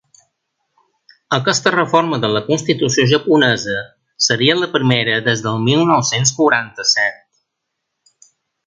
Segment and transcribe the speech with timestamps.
[1.37, 3.77] Aquesta reforma de la constitució japonesa
[4.29, 7.25] seria la primera des del mil nou-cents quaranta-set.